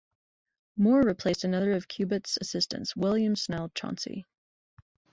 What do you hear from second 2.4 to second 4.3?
assistants, William Snell Chauncy.